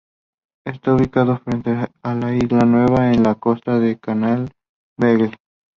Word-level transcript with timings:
Está 0.65 0.95
ubicado 0.95 1.37
frente 1.37 1.77
a 2.01 2.15
la 2.15 2.33
isla 2.35 2.61
Nueva, 2.65 3.13
en 3.13 3.21
las 3.21 3.37
costas 3.37 3.79
del 3.81 3.99
Canal 3.99 4.49
Beagle. 4.97 5.29